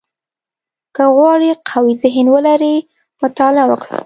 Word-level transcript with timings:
•که 0.95 1.03
غواړې 1.15 1.51
قوي 1.69 1.93
ذهن 2.03 2.27
ولرې، 2.35 2.75
مطالعه 3.21 3.65
وکړه. 3.69 3.97